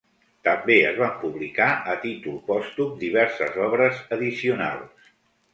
També 0.45 0.77
es 0.91 0.95
van 1.01 1.11
publicar 1.23 1.67
a 1.93 1.97
títol 2.07 2.39
pòstum 2.49 2.97
diverses 3.05 3.63
obres 3.67 4.01
addicionals. 4.19 5.09